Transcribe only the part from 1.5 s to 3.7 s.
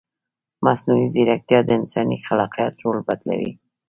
د انساني خلاقیت رول بدلوي.